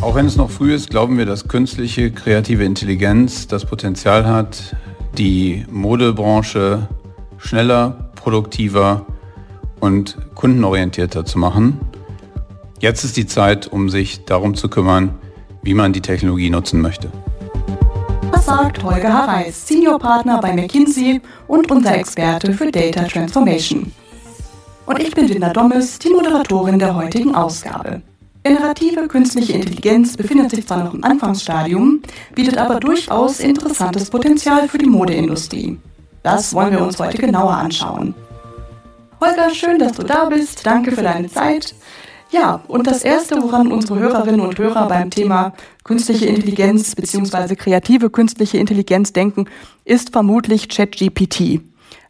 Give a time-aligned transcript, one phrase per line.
[0.00, 4.76] Auch wenn es noch früh ist, glauben wir, dass künstliche kreative Intelligenz das Potenzial hat,
[5.18, 6.88] die Modebranche
[7.38, 9.04] schneller, produktiver
[9.80, 11.80] und kundenorientierter zu machen.
[12.78, 15.14] Jetzt ist die Zeit, um sich darum zu kümmern,
[15.62, 17.10] wie man die Technologie nutzen möchte.
[18.32, 23.92] Das sagt Holger Harreis, Seniorpartner bei McKinsey und unser Experte für Data Transformation.
[24.86, 28.02] Und ich bin Linda Dommes, die Moderatorin der heutigen Ausgabe.
[28.46, 32.00] Generative künstliche Intelligenz befindet sich zwar noch im Anfangsstadium,
[32.32, 35.76] bietet aber durchaus interessantes Potenzial für die Modeindustrie.
[36.22, 38.14] Das wollen wir uns heute genauer anschauen.
[39.20, 40.64] Holger, schön, dass du da bist.
[40.64, 41.74] Danke für deine Zeit.
[42.30, 45.52] Ja, und das Erste, woran unsere Hörerinnen und Hörer beim Thema
[45.82, 47.56] künstliche Intelligenz bzw.
[47.56, 49.46] kreative künstliche Intelligenz denken,
[49.84, 51.62] ist vermutlich ChatGPT.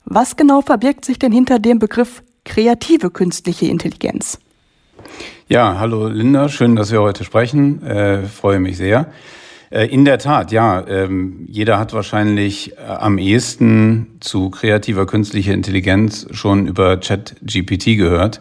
[0.05, 4.39] Was genau verbirgt sich denn hinter dem Begriff kreative künstliche Intelligenz?
[5.49, 7.81] Ja, hallo Linda, schön, dass wir heute sprechen.
[7.87, 9.13] Äh, freue mich sehr.
[9.71, 10.85] Äh, in der Tat, ja.
[10.89, 18.41] Ähm, jeder hat wahrscheinlich äh, am ehesten zu kreativer künstlicher Intelligenz schon über ChatGPT gehört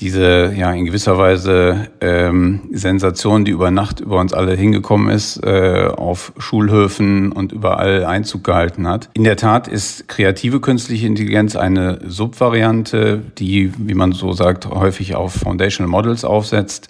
[0.00, 5.44] diese ja in gewisser Weise ähm, Sensation, die über Nacht über uns alle hingekommen ist,
[5.44, 9.10] äh, auf Schulhöfen und überall Einzug gehalten hat.
[9.14, 15.14] In der Tat ist kreative künstliche Intelligenz eine Subvariante, die, wie man so sagt, häufig
[15.14, 16.88] auf Foundational Models aufsetzt,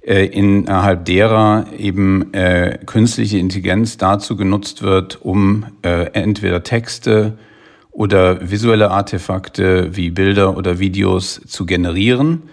[0.00, 7.36] äh, innerhalb derer eben äh, künstliche Intelligenz dazu genutzt wird, um äh, entweder Texte
[7.98, 12.44] oder visuelle Artefakte wie Bilder oder Videos zu generieren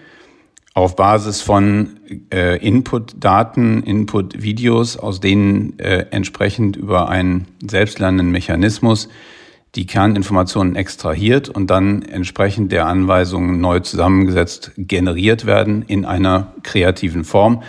[0.74, 2.00] auf Basis von
[2.34, 9.08] äh, Input-Daten, Input-Videos, aus denen äh, entsprechend über einen selbstlernenden Mechanismus
[9.76, 17.22] die Kerninformationen extrahiert und dann entsprechend der Anweisungen neu zusammengesetzt generiert werden in einer kreativen
[17.22, 17.62] Form.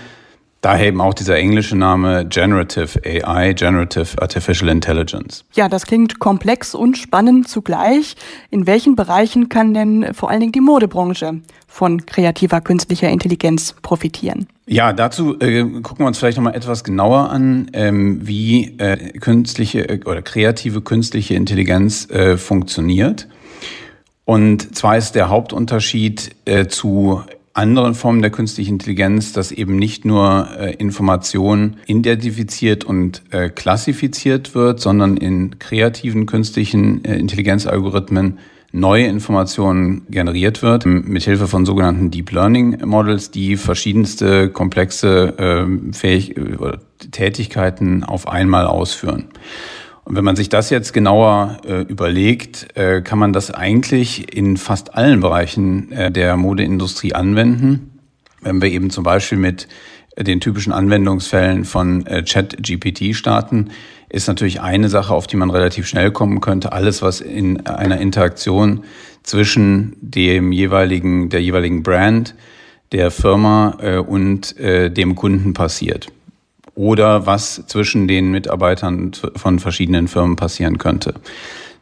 [0.62, 5.46] Daher eben auch dieser englische Name Generative AI, Generative Artificial Intelligence.
[5.54, 8.16] Ja, das klingt komplex und spannend zugleich.
[8.50, 14.48] In welchen Bereichen kann denn vor allen Dingen die Modebranche von kreativer künstlicher Intelligenz profitieren?
[14.66, 19.88] Ja, dazu äh, gucken wir uns vielleicht nochmal etwas genauer an, ähm, wie äh, künstliche
[19.88, 23.28] äh, oder kreative künstliche Intelligenz äh, funktioniert.
[24.26, 27.22] Und zwar ist der Hauptunterschied äh, zu
[27.58, 34.54] anderen Formen der künstlichen Intelligenz, dass eben nicht nur äh, Information identifiziert und äh, klassifiziert
[34.54, 38.38] wird, sondern in kreativen künstlichen äh, Intelligenzalgorithmen
[38.72, 45.94] neue Informationen generiert wird, mit Hilfe von sogenannten Deep Learning Models, die verschiedenste komplexe äh,
[45.94, 46.36] Fähig
[47.12, 49.30] Tätigkeiten auf einmal ausführen.
[50.08, 54.56] Und wenn man sich das jetzt genauer äh, überlegt, äh, kann man das eigentlich in
[54.56, 58.00] fast allen Bereichen äh, der Modeindustrie anwenden.
[58.40, 59.68] Wenn wir eben zum Beispiel mit
[60.18, 63.72] den typischen Anwendungsfällen von äh, ChatGPT starten,
[64.08, 66.72] ist natürlich eine Sache, auf die man relativ schnell kommen könnte.
[66.72, 68.86] Alles, was in einer Interaktion
[69.24, 72.34] zwischen dem jeweiligen, der jeweiligen Brand,
[72.94, 76.08] der Firma äh, und äh, dem Kunden passiert
[76.78, 81.16] oder was zwischen den Mitarbeitern von verschiedenen Firmen passieren könnte.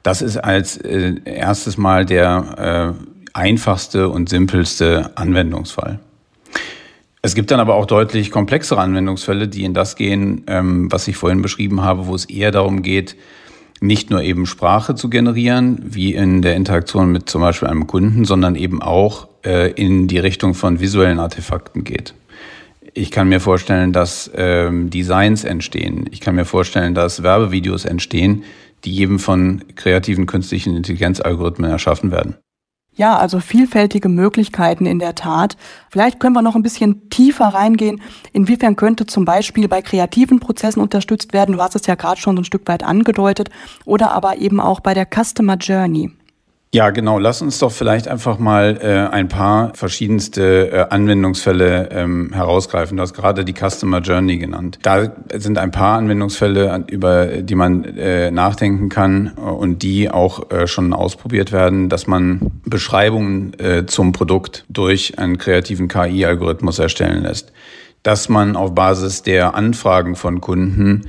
[0.04, 6.00] Das ist als äh, erstes Mal der äh, einfachste und simpelste Anwendungsfall.
[7.22, 11.18] Es gibt dann aber auch deutlich komplexere Anwendungsfälle, die in das gehen, ähm, was ich
[11.18, 13.18] vorhin beschrieben habe, wo es eher darum geht,
[13.82, 18.24] nicht nur eben Sprache zu generieren, wie in der Interaktion mit zum Beispiel einem Kunden,
[18.24, 22.14] sondern eben auch äh, in die Richtung von visuellen Artefakten geht.
[22.98, 26.06] Ich kann mir vorstellen, dass ähm, Designs entstehen.
[26.12, 28.46] Ich kann mir vorstellen, dass Werbevideos entstehen,
[28.86, 32.38] die eben von kreativen künstlichen Intelligenzalgorithmen erschaffen werden.
[32.94, 35.58] Ja, also vielfältige Möglichkeiten in der Tat.
[35.90, 38.02] Vielleicht können wir noch ein bisschen tiefer reingehen.
[38.32, 41.58] Inwiefern könnte zum Beispiel bei kreativen Prozessen unterstützt werden?
[41.58, 43.50] Du hast es ja gerade schon so ein Stück weit angedeutet.
[43.84, 46.12] Oder aber eben auch bei der Customer Journey.
[46.76, 47.20] Ja, genau.
[47.20, 52.98] Lass uns doch vielleicht einfach mal äh, ein paar verschiedenste äh, Anwendungsfälle ähm, herausgreifen.
[52.98, 54.80] Du hast gerade die Customer Journey genannt.
[54.82, 60.68] Da sind ein paar Anwendungsfälle, über die man äh, nachdenken kann und die auch äh,
[60.68, 67.54] schon ausprobiert werden, dass man Beschreibungen äh, zum Produkt durch einen kreativen KI-Algorithmus erstellen lässt.
[68.04, 71.06] Dass man auf Basis der Anfragen von Kunden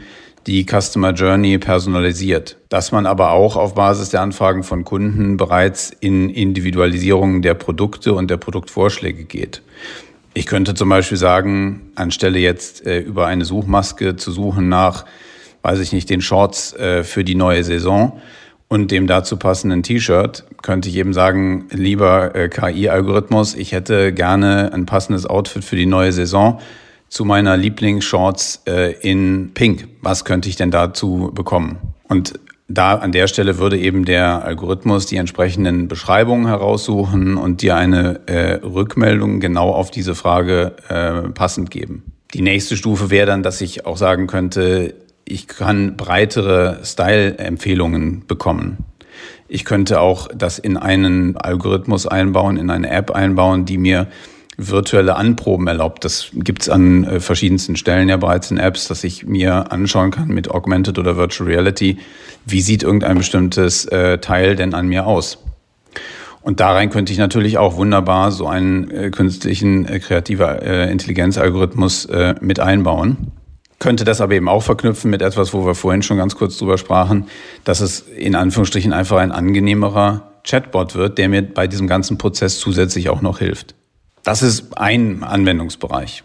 [0.46, 2.56] die Customer Journey personalisiert.
[2.68, 8.14] Dass man aber auch auf Basis der Anfragen von Kunden bereits in Individualisierung der Produkte
[8.14, 9.62] und der Produktvorschläge geht.
[10.34, 15.06] Ich könnte zum Beispiel sagen, anstelle jetzt äh, über eine Suchmaske zu suchen nach,
[15.62, 18.20] weiß ich nicht, den Shorts äh, für die neue Saison
[18.68, 24.72] und dem dazu passenden T-Shirt könnte ich eben sagen, lieber äh, KI-Algorithmus, ich hätte gerne
[24.72, 26.60] ein passendes Outfit für die neue Saison
[27.08, 29.88] zu meiner Lieblingsshorts äh, in Pink.
[30.02, 31.78] Was könnte ich denn dazu bekommen?
[32.08, 32.38] Und
[32.68, 38.26] da an der Stelle würde eben der Algorithmus die entsprechenden Beschreibungen heraussuchen und dir eine
[38.26, 42.12] äh, Rückmeldung genau auf diese Frage äh, passend geben.
[42.34, 44.94] Die nächste Stufe wäre dann, dass ich auch sagen könnte,
[45.24, 48.78] ich kann breitere Style-Empfehlungen bekommen.
[49.48, 54.08] Ich könnte auch das in einen Algorithmus einbauen, in eine App einbauen, die mir
[54.56, 56.04] virtuelle Anproben erlaubt.
[56.04, 60.28] Das gibt's an äh, verschiedensten Stellen ja bereits in Apps, dass ich mir anschauen kann
[60.28, 61.98] mit Augmented oder Virtual Reality,
[62.46, 65.38] wie sieht irgendein bestimmtes äh, Teil denn an mir aus.
[66.40, 70.90] Und da rein könnte ich natürlich auch wunderbar so einen äh, künstlichen äh, kreativer äh,
[70.92, 73.32] Intelligenzalgorithmus äh, mit einbauen.
[73.78, 76.78] Könnte das aber eben auch verknüpfen mit etwas, wo wir vorhin schon ganz kurz drüber
[76.78, 77.26] sprachen,
[77.64, 82.58] dass es in Anführungsstrichen einfach ein angenehmerer Chatbot wird, der mir bei diesem ganzen Prozess
[82.58, 83.74] zusätzlich auch noch hilft.
[84.26, 86.24] Das ist ein Anwendungsbereich.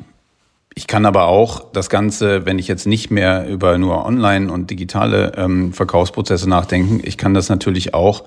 [0.73, 4.71] Ich kann aber auch das Ganze, wenn ich jetzt nicht mehr über nur Online- und
[4.71, 8.23] digitale ähm, Verkaufsprozesse nachdenken, ich kann das natürlich auch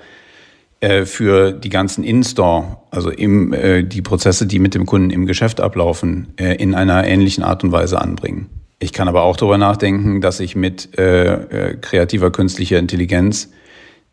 [0.78, 5.26] äh, für die ganzen In-Store, also im, äh, die Prozesse, die mit dem Kunden im
[5.26, 8.50] Geschäft ablaufen, äh, in einer ähnlichen Art und Weise anbringen.
[8.78, 13.50] Ich kann aber auch darüber nachdenken, dass ich mit äh, äh kreativer künstlicher Intelligenz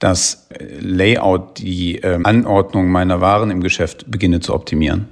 [0.02, 5.08] das äh, Layout, die äh, Anordnung meiner Waren im Geschäft beginne zu optimieren.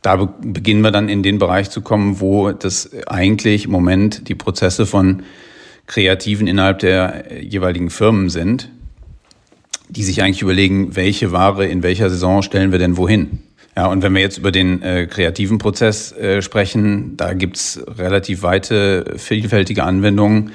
[0.00, 4.28] Da be beginnen wir dann in den Bereich zu kommen, wo das eigentlich im Moment
[4.28, 5.22] die Prozesse von
[5.86, 8.70] Kreativen innerhalb der jeweiligen Firmen sind,
[9.88, 13.40] die sich eigentlich überlegen, welche Ware in welcher Saison stellen wir denn wohin.
[13.76, 18.42] Ja, und wenn wir jetzt über den äh, kreativen Prozess äh, sprechen, da gibt's relativ
[18.42, 20.52] weite, vielfältige Anwendungen,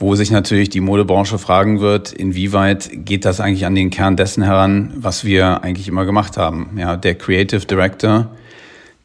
[0.00, 4.42] wo sich natürlich die Modebranche fragen wird, inwieweit geht das eigentlich an den Kern dessen
[4.42, 6.70] heran, was wir eigentlich immer gemacht haben.
[6.78, 8.30] Ja, der Creative Director,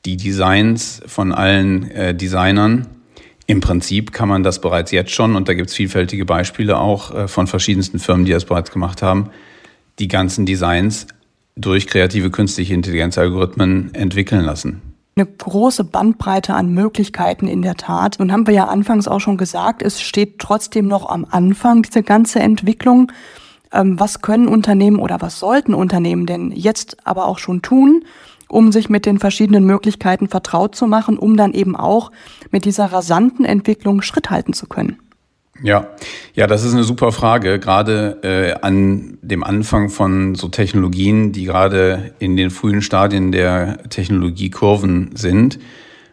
[0.06, 2.88] die Designs von allen äh, Designern.
[3.46, 7.28] Im Prinzip kann man das bereits jetzt schon, und da gibt's vielfältige Beispiele auch äh,
[7.28, 9.32] von verschiedensten Firmen, die das bereits gemacht haben,
[10.00, 11.08] die ganzen Designs
[11.58, 14.82] durch kreative künstliche Intelligenzalgorithmen entwickeln lassen.
[15.18, 18.18] Eine große Bandbreite an Möglichkeiten in der Tat.
[18.20, 22.04] Nun haben wir ja anfangs auch schon gesagt, es steht trotzdem noch am Anfang, diese
[22.04, 23.14] ganze Entwicklung.
[23.72, 28.04] Ähm, was können Unternehmen oder was sollten Unternehmen denn jetzt aber auch schon tun,
[28.50, 32.12] um sich mit den verschiedenen Möglichkeiten vertraut zu machen, um dann eben auch
[32.52, 35.00] mit dieser rasanten Entwicklung Schritt halten zu können?
[35.64, 35.90] Ja,
[36.34, 37.60] ja, das ist eine super Frage.
[37.60, 43.78] Gerade äh, an dem Anfang von so Technologien, die gerade in den frühen Stadien der
[43.90, 45.60] Technologiekurven sind,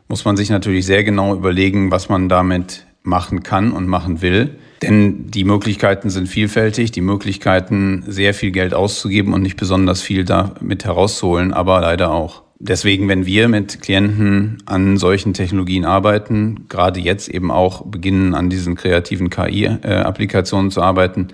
[0.09, 4.57] muss man sich natürlich sehr genau überlegen, was man damit machen kann und machen will.
[4.81, 10.25] Denn die Möglichkeiten sind vielfältig, die Möglichkeiten, sehr viel Geld auszugeben und nicht besonders viel
[10.25, 17.01] damit herauszuholen, aber leider auch deswegen, wenn wir mit Klienten an solchen Technologien arbeiten, gerade
[17.01, 21.29] jetzt eben auch beginnen, an diesen kreativen KI-Applikationen zu arbeiten,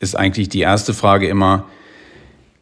[0.00, 1.66] ist eigentlich die erste Frage immer,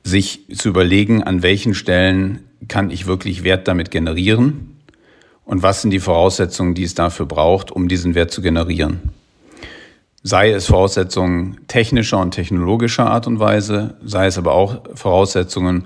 [0.02, 4.76] sich zu überlegen, an welchen Stellen kann ich wirklich Wert damit generieren
[5.44, 9.10] und was sind die Voraussetzungen, die es dafür braucht, um diesen Wert zu generieren.
[10.22, 15.84] Sei es Voraussetzungen technischer und technologischer Art und Weise, sei es aber auch Voraussetzungen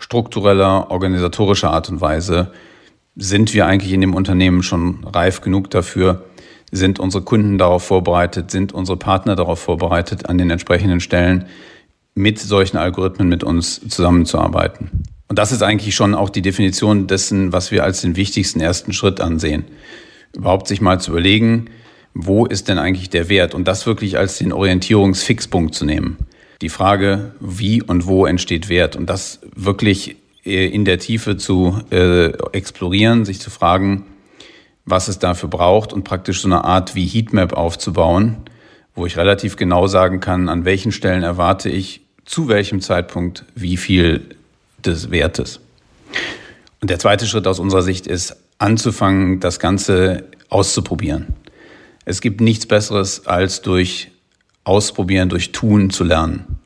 [0.00, 2.50] struktureller, organisatorischer Art und Weise
[3.14, 6.24] sind wir eigentlich in dem Unternehmen schon reif genug dafür,
[6.72, 11.46] sind unsere Kunden darauf vorbereitet, sind unsere Partner darauf vorbereitet, an den entsprechenden Stellen
[12.14, 15.04] mit solchen Algorithmen mit uns zusammenzuarbeiten.
[15.28, 18.92] Und das ist eigentlich schon auch die Definition dessen, was wir als den wichtigsten ersten
[18.92, 19.64] Schritt ansehen.
[20.34, 21.66] Überhaupt sich mal zu überlegen,
[22.14, 26.16] wo ist denn eigentlich der Wert und das wirklich als den Orientierungsfixpunkt zu nehmen
[26.60, 31.80] die Frage, wie und wo entsteht Wert und das wirklich äh, in der Tiefe zu
[31.90, 34.04] äh, explorieren, sich zu fragen,
[34.84, 38.36] was es dafür braucht und praktisch so eine Art wie Heatmap aufzubauen,
[38.94, 43.76] wo ich relativ genau sagen kann, an welchen Stellen erwarte ich zu welchem Zeitpunkt wie
[43.76, 44.36] viel
[44.84, 45.60] des Wertes.
[46.80, 51.34] Und der zweite Schritt aus unserer Sicht ist, anzufangen, das Ganze auszuprobieren.
[52.04, 54.09] Es gibt nichts Besseres, als durch
[54.70, 56.60] Ausprobieren, durch Tun zu lernen.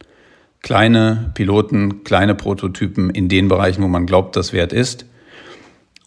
[0.61, 5.06] Kleine Piloten, kleine Prototypen in den Bereichen, wo man glaubt, das wert ist.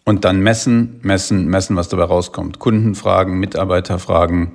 [0.04, 2.60] Und dann messen, messen, messen, was dabei rauskommt.
[2.60, 4.52] Kundenfragen, Mitarbeiterfragen,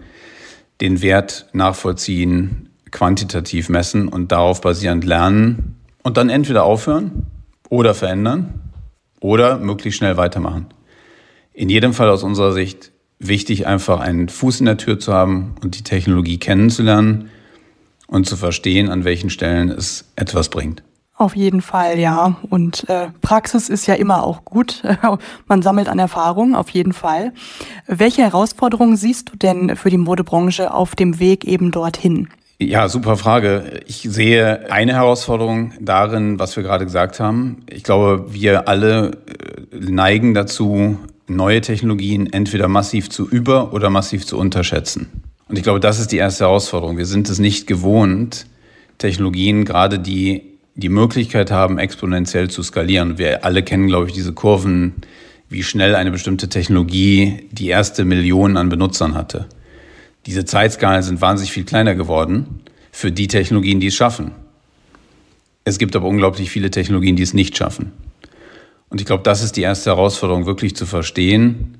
[0.79, 7.27] den Wert nachvollziehen, quantitativ messen und darauf basierend lernen und dann entweder aufhören
[7.67, 8.61] oder verändern
[9.19, 10.67] oder möglichst schnell weitermachen.
[11.51, 15.55] In jedem Fall aus unserer Sicht wichtig, einfach einen Fuß in der Tür zu haben
[15.61, 17.29] und die Technologie kennenzulernen
[18.07, 20.83] und zu verstehen, an welchen Stellen es etwas bringt.
[21.15, 22.37] Auf jeden Fall, ja.
[22.49, 24.81] Und äh, Praxis ist ja immer auch gut.
[25.47, 27.33] Man sammelt an Erfahrung, auf jeden Fall.
[27.87, 32.29] Welche Herausforderungen siehst du denn für die Modebranche auf dem Weg eben dorthin?
[32.59, 33.81] Ja, super Frage.
[33.87, 37.63] Ich sehe eine Herausforderung darin, was wir gerade gesagt haben.
[37.69, 39.11] Ich glaube, wir alle
[39.71, 45.23] äh, neigen dazu, neue Technologien entweder massiv zu über- oder massiv zu unterschätzen.
[45.47, 46.97] Und ich glaube, das ist die erste Herausforderung.
[46.97, 48.45] Wir sind es nicht gewohnt,
[48.97, 53.17] Technologien, gerade die die Möglichkeit haben, exponentiell zu skalieren.
[53.17, 54.93] Wir alle kennen, glaube ich, diese Kurven,
[55.49, 59.45] wie schnell eine bestimmte Technologie die erste Million an Benutzern hatte.
[60.25, 62.61] Diese Zeitskalen sind wahnsinnig viel kleiner geworden
[62.91, 64.31] für die Technologien, die es schaffen.
[65.63, 67.91] Es gibt aber unglaublich viele Technologien, die es nicht schaffen.
[68.93, 71.79] Und ich glaube, das ist die erste Herausforderung, wirklich zu verstehen,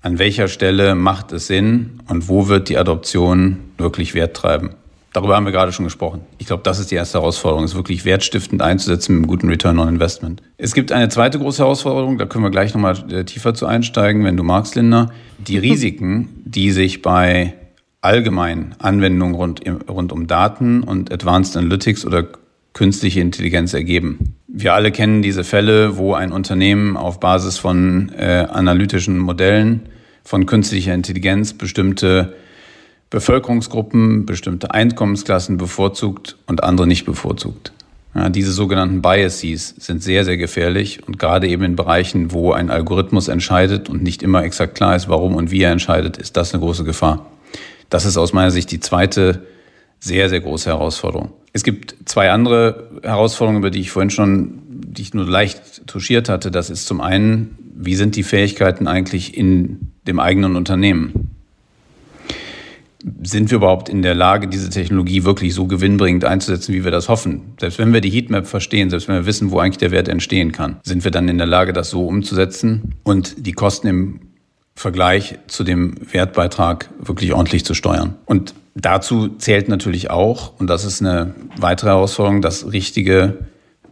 [0.00, 4.70] an welcher Stelle macht es Sinn und wo wird die Adoption wirklich Wert treiben.
[5.12, 6.20] Darüber haben wir gerade schon gesprochen.
[6.38, 9.80] Ich glaube, das ist die erste Herausforderung, es wirklich wertstiftend einzusetzen mit einem guten Return
[9.80, 10.40] on Investment.
[10.56, 14.22] Es gibt eine zweite große Herausforderung, da können wir gleich nochmal äh, tiefer zu einsteigen,
[14.22, 15.10] wenn du magst, Linda.
[15.38, 17.54] Die Risiken, die sich bei
[18.02, 22.28] allgemeinen Anwendungen rund, rund um Daten und Advanced Analytics oder
[22.72, 24.36] künstliche Intelligenz ergeben.
[24.52, 29.82] Wir alle kennen diese Fälle, wo ein Unternehmen auf Basis von äh, analytischen Modellen
[30.24, 32.34] von künstlicher Intelligenz bestimmte
[33.10, 37.72] Bevölkerungsgruppen, bestimmte Einkommensklassen bevorzugt und andere nicht bevorzugt.
[38.12, 42.70] Ja, diese sogenannten Biases sind sehr, sehr gefährlich und gerade eben in Bereichen, wo ein
[42.70, 46.52] Algorithmus entscheidet und nicht immer exakt klar ist, warum und wie er entscheidet, ist das
[46.52, 47.26] eine große Gefahr.
[47.88, 49.46] Das ist aus meiner Sicht die zweite
[50.00, 51.32] sehr, sehr große Herausforderung.
[51.52, 56.28] Es gibt zwei andere Herausforderungen, über die ich vorhin schon, die ich nur leicht touchiert
[56.28, 56.50] hatte.
[56.50, 61.30] Das ist zum einen, wie sind die Fähigkeiten eigentlich in dem eigenen Unternehmen?
[63.22, 67.08] sind wir überhaupt in der Lage, diese Technologie wirklich so gewinnbringend einzusetzen, wie wir das
[67.08, 67.54] hoffen?
[67.58, 70.52] Selbst wenn wir die Heatmap verstehen, selbst wenn wir wissen, wo eigentlich der Wert entstehen
[70.52, 74.20] kann, sind wir dann in der Lage, das so umzusetzen und die Kosten im
[74.80, 78.14] Vergleich zu dem Wertbeitrag wirklich ordentlich zu steuern.
[78.24, 83.36] Und dazu zählt natürlich auch, und das ist eine weitere Herausforderung, das richtige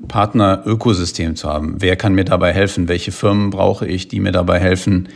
[0.08, 1.74] Partner-Ökosystem zu haben.
[1.78, 2.88] Wer kann mir dabei helfen?
[2.88, 5.10] Welche Firmen brauche ich, die mir dabei helfen?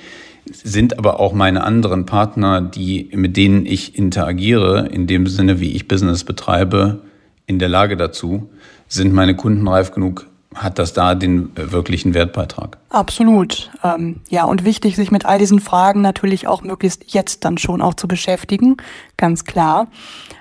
[0.50, 5.72] sind aber auch meine anderen Partner, die, mit denen ich interagiere, in dem Sinne, wie
[5.72, 7.00] ich Business betreibe,
[7.46, 8.50] in der Lage dazu?
[8.88, 10.26] Sind meine Kunden reif genug?
[10.54, 12.78] Hat das da den äh, wirklichen Wertbeitrag?
[12.90, 13.70] Absolut.
[13.82, 17.80] Ähm, ja, und wichtig, sich mit all diesen Fragen natürlich auch möglichst jetzt dann schon
[17.80, 18.76] auch zu beschäftigen.
[19.16, 19.88] Ganz klar.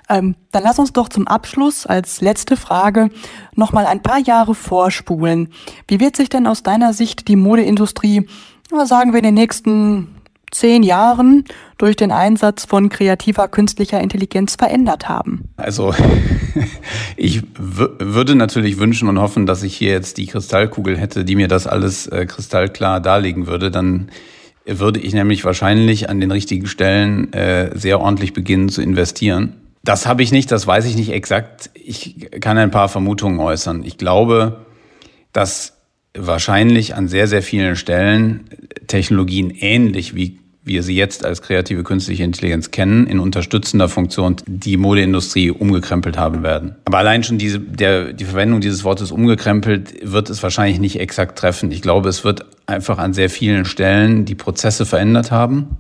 [0.10, 3.10] Ähm, dann lass uns doch zum Abschluss als letzte Frage
[3.56, 5.50] nochmal ein paar Jahre vorspulen.
[5.88, 8.28] Wie wird sich denn aus deiner Sicht die Modeindustrie
[8.86, 10.21] sagen wir, in den nächsten
[10.52, 11.46] zehn Jahren
[11.78, 15.50] durch den Einsatz von kreativer künstlicher Intelligenz verändert haben?
[15.58, 15.94] Also
[17.18, 21.48] ich würde natürlich wünschen und hoffen, dass ich hier jetzt die Kristallkugel hätte, die mir
[21.48, 23.72] das alles äh, kristallklar darlegen würde.
[23.72, 24.10] Dann
[24.66, 29.56] würde ich nämlich wahrscheinlich an den richtigen Stellen äh, sehr ordentlich beginnen zu investieren.
[29.84, 31.72] Das habe ich nicht, das weiß ich nicht exakt.
[31.74, 33.84] Ich kann ein paar Vermutungen äußern.
[33.84, 34.66] Ich glaube,
[35.34, 35.81] dass
[36.16, 38.42] wahrscheinlich an sehr, sehr vielen Stellen
[38.88, 44.78] Technologien ähnlich wie wir sie jetzt als kreative künstliche Intelligenz kennen, in unterstützender Funktion die
[44.78, 46.76] Modeindustrie umgekrempelt haben werden.
[46.86, 51.40] Aber allein schon diese, der, die Verwendung dieses Wortes umgekrempelt wird es wahrscheinlich nicht exakt
[51.40, 51.72] treffen.
[51.72, 55.78] Ich glaube, es wird einfach an sehr vielen Stellen die Prozesse verändert haben.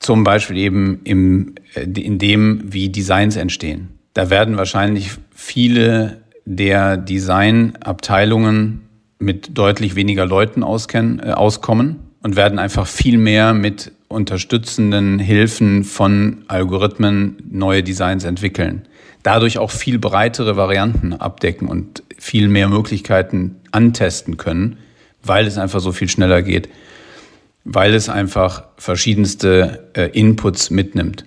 [0.00, 3.90] Zum Beispiel eben im, äh, in dem, wie Designs entstehen.
[4.14, 8.89] Da werden wahrscheinlich viele der Designabteilungen
[9.20, 15.84] mit deutlich weniger Leuten auskennen, äh, auskommen und werden einfach viel mehr mit unterstützenden Hilfen
[15.84, 18.88] von Algorithmen neue Designs entwickeln.
[19.22, 24.78] Dadurch auch viel breitere Varianten abdecken und viel mehr Möglichkeiten antesten können,
[25.22, 26.68] weil es einfach so viel schneller geht,
[27.64, 31.24] weil es einfach verschiedenste äh, Inputs mitnimmt.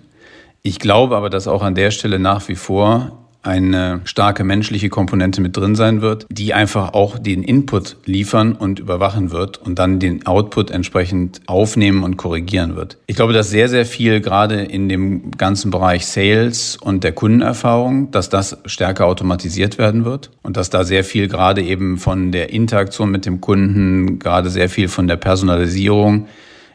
[0.62, 5.40] Ich glaube aber, dass auch an der Stelle nach wie vor eine starke menschliche Komponente
[5.40, 9.98] mit drin sein wird, die einfach auch den Input liefern und überwachen wird und dann
[9.98, 12.98] den Output entsprechend aufnehmen und korrigieren wird.
[13.06, 18.10] Ich glaube, dass sehr, sehr viel gerade in dem ganzen Bereich Sales und der Kundenerfahrung,
[18.10, 22.50] dass das stärker automatisiert werden wird und dass da sehr viel gerade eben von der
[22.50, 26.26] Interaktion mit dem Kunden, gerade sehr viel von der Personalisierung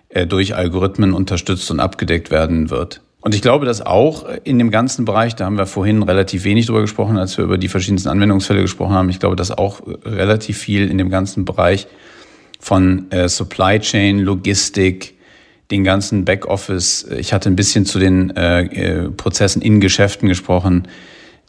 [0.09, 3.01] äh, durch Algorithmen unterstützt und abgedeckt werden wird.
[3.21, 6.67] Und ich glaube, dass auch in dem ganzen Bereich, da haben wir vorhin relativ wenig
[6.67, 10.57] drüber gesprochen, als wir über die verschiedensten Anwendungsfälle gesprochen haben, ich glaube, dass auch relativ
[10.57, 11.87] viel in dem ganzen Bereich
[12.59, 15.15] von äh, Supply Chain, Logistik,
[15.71, 20.87] den ganzen Backoffice, ich hatte ein bisschen zu den äh, äh, Prozessen in Geschäften gesprochen,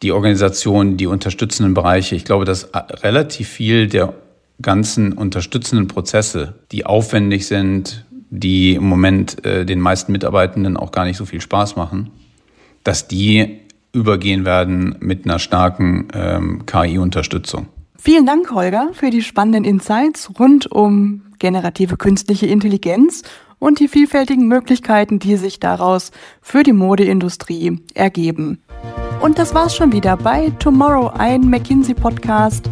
[0.02, 2.16] die Organisation, die unterstützenden Bereiche.
[2.16, 2.70] Ich glaube, dass
[3.02, 4.14] relativ viel der
[4.60, 11.04] ganzen unterstützenden Prozesse, die aufwendig sind, die im Moment äh, den meisten Mitarbeitenden auch gar
[11.04, 12.10] nicht so viel Spaß machen,
[12.84, 13.60] dass die
[13.92, 17.66] übergehen werden mit einer starken ähm, KI-Unterstützung.
[17.98, 23.22] Vielen Dank, Holger, für die spannenden Insights rund um generative künstliche Intelligenz
[23.58, 28.62] und die vielfältigen Möglichkeiten, die sich daraus für die Modeindustrie ergeben.
[29.20, 32.70] Und das war's schon wieder bei Tomorrow, ein McKinsey-Podcast.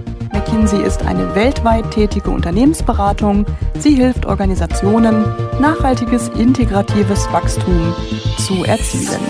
[0.48, 3.44] McKinsey ist eine weltweit tätige Unternehmensberatung.
[3.78, 5.22] Sie hilft Organisationen,
[5.60, 7.94] nachhaltiges, integratives Wachstum
[8.38, 9.20] zu erzielen.